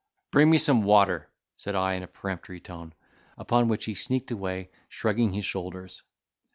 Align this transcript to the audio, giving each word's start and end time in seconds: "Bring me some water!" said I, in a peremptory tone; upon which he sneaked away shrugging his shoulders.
"Bring 0.31 0.49
me 0.49 0.57
some 0.57 0.81
water!" 0.81 1.29
said 1.57 1.75
I, 1.75 1.93
in 1.93 2.01
a 2.01 2.07
peremptory 2.07 2.59
tone; 2.59 2.93
upon 3.37 3.67
which 3.67 3.85
he 3.85 3.93
sneaked 3.93 4.31
away 4.31 4.71
shrugging 4.89 5.33
his 5.33 5.45
shoulders. 5.45 6.01